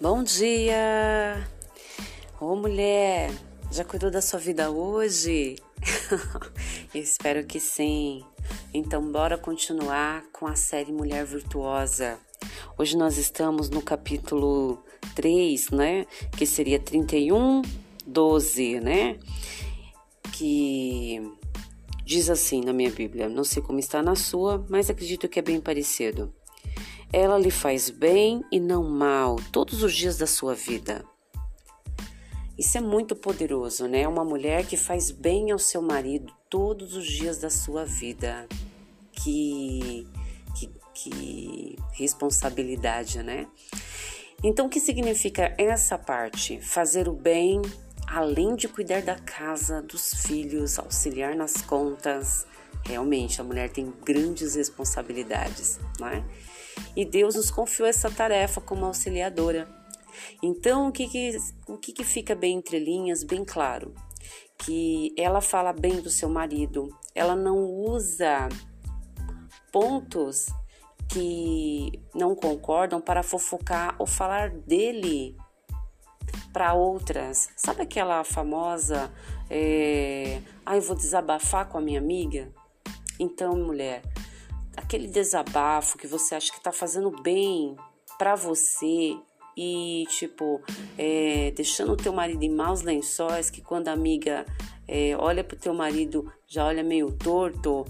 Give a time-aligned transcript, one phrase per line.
[0.00, 1.46] Bom dia!
[2.40, 3.30] Ô mulher,
[3.70, 5.56] já cuidou da sua vida hoje?
[6.94, 8.24] espero que sim.
[8.72, 12.18] Então, bora continuar com a série Mulher Virtuosa.
[12.78, 14.82] Hoje nós estamos no capítulo
[15.14, 16.06] 3, né?
[16.34, 17.60] Que seria 31,
[18.06, 19.18] 12, né?
[20.32, 21.30] Que
[22.06, 23.28] diz assim na minha Bíblia.
[23.28, 26.32] Não sei como está na sua, mas acredito que é bem parecido.
[27.12, 31.04] Ela lhe faz bem e não mal todos os dias da sua vida.
[32.56, 34.06] Isso é muito poderoso, né?
[34.06, 38.46] Uma mulher que faz bem ao seu marido todos os dias da sua vida.
[39.12, 40.06] Que,
[40.54, 43.48] que, que responsabilidade, né?
[44.44, 46.60] Então, o que significa essa parte?
[46.60, 47.62] Fazer o bem,
[48.06, 52.46] além de cuidar da casa, dos filhos, auxiliar nas contas.
[52.84, 56.24] Realmente, a mulher tem grandes responsabilidades, não é?
[56.96, 59.68] E Deus nos confiou essa tarefa como auxiliadora.
[60.42, 63.94] Então, o que, que, o que, que fica bem entre linhas, bem claro?
[64.58, 68.48] Que ela fala bem do seu marido, ela não usa
[69.72, 70.46] pontos
[71.08, 75.36] que não concordam para fofocar ou falar dele
[76.52, 77.48] para outras.
[77.56, 79.10] Sabe aquela famosa,
[79.48, 82.52] é, ah, eu vou desabafar com a minha amiga?
[83.18, 84.02] Então, mulher,
[84.76, 87.76] aquele desabafo que você acha que está fazendo bem
[88.18, 89.16] para você
[89.56, 90.62] e tipo
[90.96, 94.46] é, deixando o teu marido em maus lençóis que quando a amiga
[94.86, 97.84] é, olha pro teu marido já olha meio torto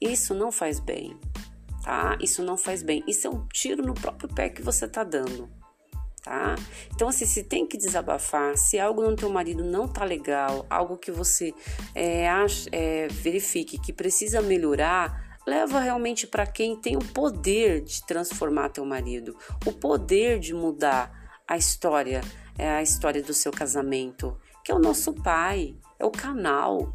[0.00, 1.18] isso não faz bem
[1.84, 2.16] tá?
[2.20, 3.04] Isso não faz bem.
[3.06, 5.48] Isso é um tiro no próprio pé que você tá dando
[6.24, 6.54] tá?
[6.94, 10.96] Então assim se tem que desabafar se algo no teu marido não tá legal algo
[10.96, 11.52] que você
[11.94, 18.04] é, acha, é, verifique que precisa melhorar leva realmente para quem tem o poder de
[18.06, 22.22] transformar teu marido, o poder de mudar a história,
[22.58, 26.94] é a história do seu casamento, que é o nosso pai, é o canal.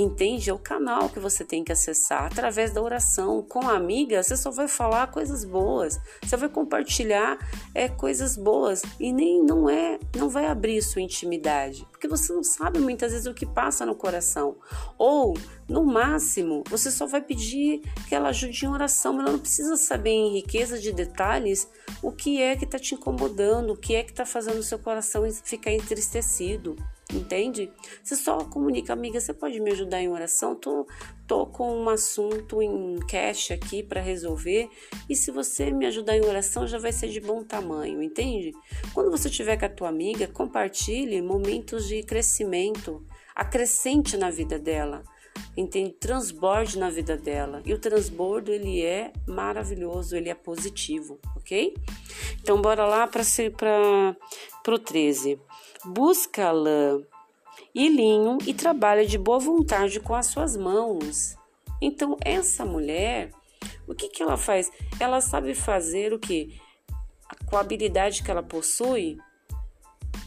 [0.00, 0.48] Entende?
[0.48, 3.42] É o canal que você tem que acessar através da oração.
[3.42, 7.38] Com a amiga, você só vai falar coisas boas, você vai compartilhar
[7.74, 12.42] é, coisas boas e nem não é, não vai abrir sua intimidade, porque você não
[12.42, 14.56] sabe muitas vezes o que passa no coração.
[14.96, 15.36] Ou,
[15.68, 19.76] no máximo, você só vai pedir que ela ajude em oração, mas ela não precisa
[19.76, 21.68] saber em riqueza de detalhes
[22.02, 24.78] o que é que está te incomodando, o que é que está fazendo o seu
[24.78, 26.74] coração ficar entristecido
[27.12, 27.70] entende?
[28.02, 30.54] Você só comunica, amiga, você pode me ajudar em oração?
[30.54, 30.86] Tô,
[31.26, 34.68] tô com um assunto em cash aqui para resolver
[35.08, 38.52] e se você me ajudar em oração já vai ser de bom tamanho, entende?
[38.94, 43.04] Quando você tiver com a tua amiga, compartilhe momentos de crescimento,
[43.34, 45.02] acrescente na vida dela
[45.56, 45.92] entende?
[45.92, 47.62] Transborde na vida dela.
[47.64, 51.74] E o transbordo ele é maravilhoso, ele é positivo, ok?
[52.40, 53.22] Então bora lá para
[54.62, 55.38] para o 13.
[55.84, 57.02] Busca lã
[57.74, 61.36] e linho e trabalha de boa vontade com as suas mãos.
[61.80, 63.30] Então essa mulher,
[63.86, 64.70] o que que ela faz?
[64.98, 66.60] Ela sabe fazer o que?
[67.46, 69.16] Com a habilidade que ela possui,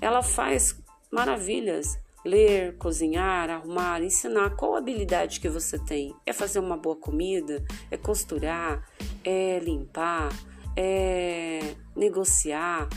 [0.02, 0.82] ela faz
[1.12, 6.16] maravilhas ler, cozinhar, arrumar, ensinar qual habilidade que você tem.
[6.26, 8.88] É fazer uma boa comida, é costurar,
[9.24, 10.30] é limpar,
[10.76, 12.88] é negociar,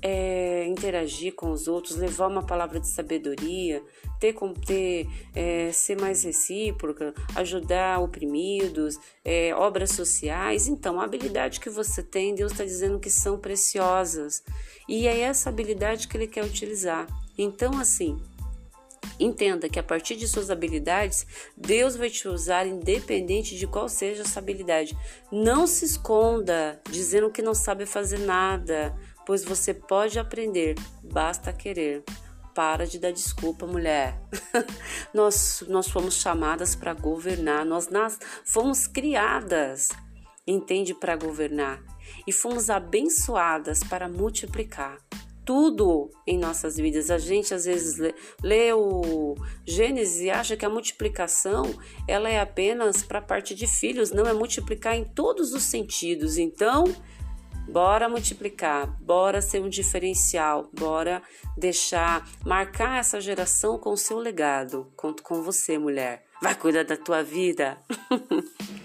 [0.00, 3.82] é interagir com os outros, levar uma palavra de sabedoria,
[4.20, 10.68] ter como ter, é, ser mais recíproca, ajudar oprimidos, é, obras sociais.
[10.68, 14.42] Então, a habilidade que você tem, Deus está dizendo que são preciosas
[14.88, 17.06] e é essa habilidade que Ele quer utilizar.
[17.36, 18.18] Então, assim,
[19.20, 21.26] Entenda que a partir de suas habilidades,
[21.56, 24.96] Deus vai te usar independente de qual seja essa habilidade.
[25.30, 28.96] Não se esconda dizendo que não sabe fazer nada,
[29.28, 32.02] pois você pode aprender, basta querer.
[32.54, 34.18] Para de dar desculpa, mulher.
[35.12, 39.90] nós, nós fomos chamadas para governar, nós nas, fomos criadas,
[40.46, 41.78] entende, para governar
[42.26, 44.96] e fomos abençoadas para multiplicar
[45.44, 47.10] tudo em nossas vidas.
[47.10, 49.34] A gente às vezes lê, lê o
[49.66, 51.64] Gênesis e acha que a multiplicação
[52.08, 56.38] ela é apenas para a parte de filhos, não é multiplicar em todos os sentidos.
[56.38, 56.84] Então,
[57.68, 61.22] bora multiplicar, bora ser um diferencial, bora
[61.56, 64.92] deixar marcar essa geração com o seu legado.
[64.96, 66.24] Conto com você, mulher.
[66.42, 67.78] Vai cuidar da tua vida.